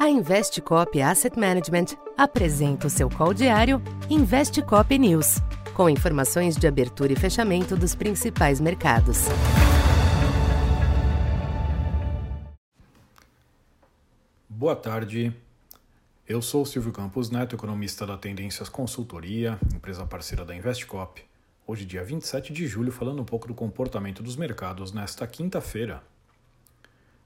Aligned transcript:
A 0.00 0.08
Investcop 0.08 0.98
Asset 1.02 1.38
Management 1.38 1.94
apresenta 2.16 2.86
o 2.86 2.90
seu 2.90 3.10
call 3.10 3.34
diário 3.34 3.82
Investcop 4.08 4.98
News, 4.98 5.42
com 5.74 5.90
informações 5.90 6.56
de 6.56 6.66
abertura 6.66 7.12
e 7.12 7.16
fechamento 7.16 7.76
dos 7.76 7.94
principais 7.94 8.62
mercados. 8.62 9.26
Boa 14.48 14.74
tarde. 14.74 15.36
Eu 16.26 16.40
sou 16.40 16.64
Silvio 16.64 16.92
Campos 16.92 17.28
Neto, 17.28 17.54
economista 17.54 18.06
da 18.06 18.16
Tendências 18.16 18.70
Consultoria, 18.70 19.60
empresa 19.74 20.06
parceira 20.06 20.46
da 20.46 20.56
Investcop. 20.56 21.22
Hoje, 21.66 21.84
dia 21.84 22.02
27 22.02 22.54
de 22.54 22.66
julho, 22.66 22.90
falando 22.90 23.20
um 23.20 23.26
pouco 23.26 23.46
do 23.46 23.54
comportamento 23.54 24.22
dos 24.22 24.34
mercados 24.34 24.94
nesta 24.94 25.26
quinta-feira. 25.26 26.02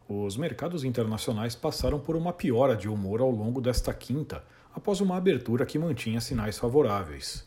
Os 0.07 0.36
mercados 0.36 0.84
internacionais 0.84 1.55
passaram 1.55 1.98
por 1.98 2.14
uma 2.14 2.30
piora 2.30 2.77
de 2.77 2.91
humor 2.91 3.23
ao 3.23 3.30
longo 3.30 3.59
desta 3.59 3.95
quinta, 3.95 4.45
após 4.75 5.00
uma 5.00 5.17
abertura 5.17 5.64
que 5.64 5.79
mantinha 5.79 6.21
sinais 6.21 6.58
favoráveis. 6.58 7.46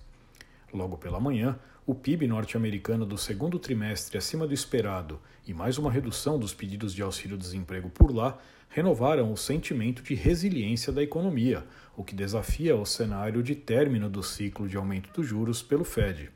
Logo 0.74 0.98
pela 0.98 1.20
manhã, 1.20 1.60
o 1.86 1.94
PIB 1.94 2.26
norte-americano 2.28 3.06
do 3.06 3.16
segundo 3.16 3.60
trimestre 3.60 4.18
acima 4.18 4.48
do 4.48 4.56
esperado 4.56 5.20
e 5.46 5.54
mais 5.54 5.78
uma 5.78 5.92
redução 5.92 6.40
dos 6.40 6.52
pedidos 6.52 6.96
de 6.96 7.04
auxílio-desemprego 7.04 7.90
por 7.92 8.14
lá 8.14 8.40
renovaram 8.70 9.32
o 9.32 9.38
sentimento 9.38 10.02
de 10.02 10.16
resiliência 10.16 10.92
da 10.92 11.04
economia, 11.04 11.64
o 11.96 12.04
que 12.04 12.16
desafia 12.16 12.76
o 12.76 12.86
cenário 12.86 13.44
de 13.44 13.54
término 13.54 14.10
do 14.10 14.24
ciclo 14.24 14.68
de 14.68 14.78
aumento 14.78 15.12
dos 15.14 15.28
juros 15.28 15.62
pelo 15.62 15.84
Fed. 15.84 16.32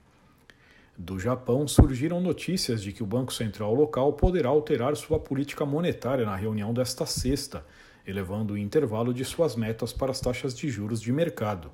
Do 1.04 1.18
Japão 1.18 1.68
surgiram 1.68 2.22
notícias 2.22 2.80
de 2.80 2.92
que 2.92 3.02
o 3.02 3.08
Banco 3.08 3.34
Central 3.34 3.74
local 3.74 4.14
poderá 4.14 4.50
alterar 4.50 4.96
sua 4.96 5.20
política 5.20 5.66
monetária 5.66 6.24
na 6.24 6.36
reunião 6.36 6.72
desta 6.72 7.08
sexta, 7.08 7.66
elevando 8.06 8.54
o 8.54 8.58
intervalo 8.58 9.12
de 9.12 9.26
suas 9.26 9.56
metas 9.56 9.92
para 9.92 10.12
as 10.12 10.22
taxas 10.22 10.56
de 10.56 10.70
juros 10.70 11.02
de 11.02 11.12
mercado. 11.12 11.72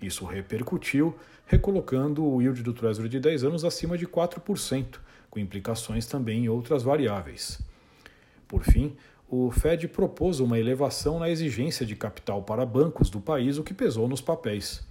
Isso 0.00 0.24
repercutiu, 0.24 1.14
recolocando 1.44 2.24
o 2.24 2.40
yield 2.40 2.62
do 2.62 2.72
Treasury 2.72 3.10
de 3.10 3.20
10 3.20 3.44
anos 3.44 3.64
acima 3.66 3.98
de 3.98 4.06
4%, 4.06 4.98
com 5.28 5.38
implicações 5.38 6.06
também 6.06 6.46
em 6.46 6.48
outras 6.48 6.82
variáveis. 6.82 7.60
Por 8.48 8.64
fim, 8.64 8.96
o 9.28 9.50
Fed 9.50 9.88
propôs 9.88 10.40
uma 10.40 10.58
elevação 10.58 11.18
na 11.18 11.28
exigência 11.28 11.84
de 11.84 11.94
capital 11.94 12.42
para 12.42 12.64
bancos 12.64 13.10
do 13.10 13.20
país, 13.20 13.58
o 13.58 13.62
que 13.62 13.74
pesou 13.74 14.08
nos 14.08 14.22
papéis. 14.22 14.88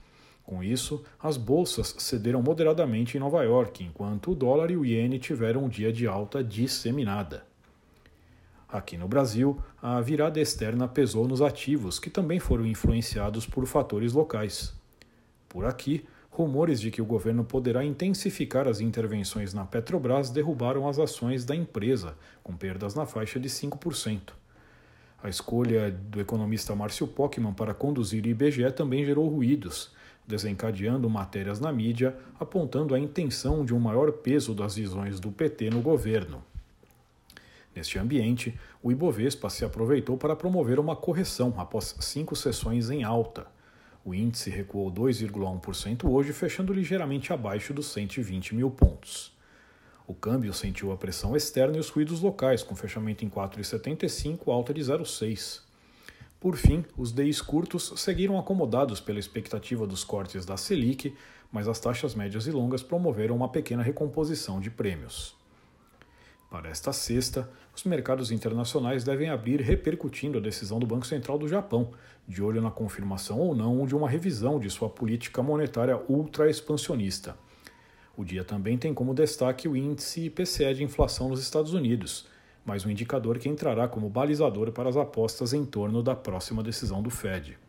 Com 0.48 0.64
isso, 0.64 1.04
as 1.22 1.36
bolsas 1.36 1.94
cederam 1.98 2.42
moderadamente 2.42 3.18
em 3.18 3.20
Nova 3.20 3.44
York, 3.44 3.84
enquanto 3.84 4.32
o 4.32 4.36
dólar 4.36 4.72
e 4.72 4.78
o 4.78 4.86
iene 4.86 5.20
tiveram 5.20 5.66
um 5.66 5.68
dia 5.68 5.92
de 5.92 6.08
alta 6.08 6.42
disseminada. 6.42 7.44
Aqui 8.66 8.98
no 8.98 9.10
Brasil, 9.10 9.62
a 9.82 10.00
virada 10.00 10.40
externa 10.40 10.88
pesou 10.88 11.28
nos 11.28 11.42
ativos, 11.42 12.00
que 12.00 12.10
também 12.10 12.40
foram 12.40 12.66
influenciados 12.66 13.46
por 13.46 13.66
fatores 13.66 14.14
locais. 14.14 14.74
Por 15.50 15.66
aqui, 15.66 16.06
rumores 16.32 16.80
de 16.80 16.92
que 16.92 17.02
o 17.02 17.06
governo 17.06 17.44
poderá 17.44 17.84
intensificar 17.84 18.70
as 18.70 18.80
intervenções 18.80 19.54
na 19.54 19.66
Petrobras 19.66 20.30
derrubaram 20.30 20.88
as 20.88 20.98
ações 20.98 21.44
da 21.44 21.58
empresa, 21.58 22.16
com 22.42 22.56
perdas 22.56 22.96
na 22.96 23.06
faixa 23.06 23.38
de 23.38 23.50
5%. 23.50 24.32
A 25.22 25.30
escolha 25.30 25.92
do 25.92 26.20
economista 26.22 26.76
Márcio 26.76 27.08
Pockmann 27.08 27.54
para 27.54 27.74
conduzir 27.74 28.24
o 28.24 28.28
IBGE 28.28 28.72
também 28.72 29.04
gerou 29.04 29.28
ruídos 29.28 29.92
desencadeando 30.28 31.10
matérias 31.10 31.60
na 31.60 31.72
mídia 31.72 32.16
apontando 32.38 32.94
a 32.94 33.00
intenção 33.00 33.64
de 33.64 33.74
um 33.74 33.80
maior 33.80 34.12
peso 34.12 34.54
das 34.54 34.76
visões 34.76 35.20
do 35.20 35.32
PT 35.32 35.70
no 35.70 35.82
governo. 35.82 36.44
Neste 37.74 37.98
ambiente, 37.98 38.60
o 38.84 38.92
Ibovespa 38.92 39.50
se 39.50 39.64
aproveitou 39.64 40.18
para 40.18 40.36
promover 40.36 40.80
uma 40.80 40.96
correção 40.96 41.54
após 41.58 41.96
cinco 42.00 42.36
sessões 42.36 42.90
em 42.90 43.04
alta. 43.04 43.48
O 44.04 44.14
índice 44.14 44.50
recuou 44.50 44.92
2,1% 44.92 46.10
hoje, 46.10 46.34
fechando 46.34 46.74
ligeiramente 46.74 47.32
abaixo 47.32 47.74
dos 47.74 47.88
120 47.88 48.56
mil 48.56 48.72
pontos. 48.72 49.37
O 50.08 50.14
câmbio 50.14 50.54
sentiu 50.54 50.94
a 50.94 50.98
pressão 50.98 51.36
externa 51.36 51.76
e 51.76 51.82
os 51.82 51.90
ruídos 51.90 52.22
locais, 52.22 52.64
com 52.64 52.74
fechamento 52.74 53.26
em 53.26 53.30
4,75, 53.30 54.48
alta 54.48 54.74
de 54.74 54.80
0,6. 54.80 55.60
Por 56.40 56.56
fim, 56.56 56.86
os 56.96 57.12
DIs 57.12 57.42
curtos 57.42 57.92
seguiram 57.98 58.40
acomodados 58.40 59.02
pela 59.02 59.20
expectativa 59.20 59.86
dos 59.86 60.06
cortes 60.06 60.46
da 60.46 60.56
Selic, 60.56 61.14
mas 61.52 61.68
as 61.68 61.78
taxas 61.78 62.16
médias 62.16 62.48
e 62.48 62.52
longas 62.52 62.82
promoveram 62.82 63.36
uma 63.36 63.50
pequena 63.50 63.84
recomposição 63.84 64.62
de 64.62 64.70
prêmios. 64.70 65.36
Para 66.50 66.70
esta 66.70 66.94
sexta, 66.94 67.52
os 67.76 67.84
mercados 67.84 68.32
internacionais 68.32 69.04
devem 69.04 69.30
abrir 69.30 69.60
repercutindo 69.60 70.38
a 70.38 70.42
decisão 70.42 70.80
do 70.80 70.88
Banco 70.88 71.06
Central 71.06 71.38
do 71.38 71.50
Japão, 71.50 71.92
de 72.26 72.42
olho 72.42 72.62
na 72.62 72.72
confirmação 72.72 73.40
ou 73.40 73.54
não 73.54 73.86
de 73.86 73.94
uma 73.94 74.10
revisão 74.10 74.58
de 74.58 74.70
sua 74.70 74.90
política 74.90 75.44
monetária 75.44 76.02
ultra-expansionista. 76.08 77.36
O 78.18 78.26
dia 78.26 78.44
também 78.44 78.80
tem 78.80 78.96
como 78.96 79.14
destaque 79.14 79.68
o 79.68 79.78
índice 79.78 80.26
IPCE 80.26 80.74
de 80.74 80.84
inflação 80.84 81.30
nos 81.30 81.40
Estados 81.40 81.74
Unidos, 81.74 82.26
mas 82.66 82.84
um 82.84 82.90
indicador 82.90 83.38
que 83.38 83.48
entrará 83.48 83.88
como 83.88 84.10
balizador 84.10 84.72
para 84.72 84.90
as 84.90 84.98
apostas 84.98 85.54
em 85.54 85.64
torno 85.64 86.02
da 86.02 86.16
próxima 86.16 86.64
decisão 86.64 87.04
do 87.04 87.12
Fed. 87.12 87.60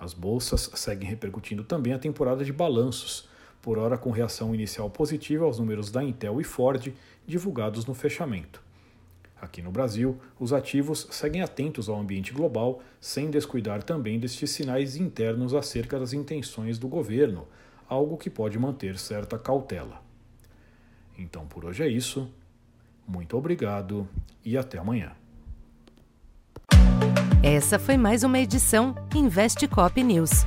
As 0.00 0.14
bolsas 0.14 0.70
seguem 0.74 1.06
repercutindo 1.06 1.62
também 1.62 1.92
a 1.92 1.98
temporada 1.98 2.42
de 2.42 2.52
balanços, 2.52 3.28
por 3.60 3.76
hora 3.76 3.98
com 3.98 4.10
reação 4.10 4.54
inicial 4.54 4.88
positiva 4.88 5.44
aos 5.44 5.58
números 5.58 5.90
da 5.90 6.02
Intel 6.02 6.40
e 6.40 6.44
Ford 6.44 6.90
divulgados 7.26 7.84
no 7.84 7.92
fechamento. 7.92 8.62
Aqui 9.38 9.60
no 9.60 9.70
Brasil, 9.70 10.18
os 10.40 10.50
ativos 10.50 11.06
seguem 11.10 11.42
atentos 11.42 11.90
ao 11.90 12.00
ambiente 12.00 12.32
global, 12.32 12.82
sem 12.98 13.30
descuidar 13.30 13.82
também 13.82 14.18
destes 14.18 14.50
sinais 14.50 14.96
internos 14.96 15.52
acerca 15.52 15.98
das 15.98 16.14
intenções 16.14 16.78
do 16.78 16.88
governo, 16.88 17.46
algo 17.88 18.16
que 18.16 18.28
pode 18.28 18.58
manter 18.58 18.98
certa 18.98 19.38
cautela. 19.38 20.02
Então 21.18 21.46
por 21.46 21.64
hoje 21.64 21.82
é 21.82 21.88
isso. 21.88 22.30
Muito 23.06 23.36
obrigado 23.36 24.08
e 24.44 24.56
até 24.56 24.78
amanhã. 24.78 25.12
Essa 27.42 27.78
foi 27.78 27.96
mais 27.96 28.22
uma 28.22 28.38
edição 28.38 28.94
Investe 29.14 29.66
Cop 29.66 30.02
News. 30.02 30.44